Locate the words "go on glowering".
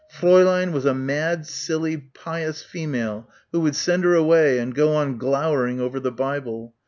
4.73-5.79